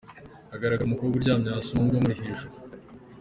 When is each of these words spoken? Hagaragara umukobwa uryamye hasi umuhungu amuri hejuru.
Hagaragara 0.53 0.87
umukobwa 0.87 1.15
uryamye 1.15 1.47
hasi 1.55 1.69
umuhungu 1.71 1.95
amuri 1.97 2.19
hejuru. 2.21 2.53